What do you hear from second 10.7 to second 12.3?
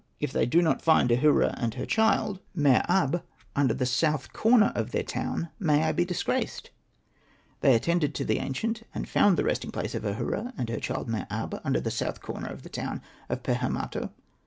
child Mer ab under the south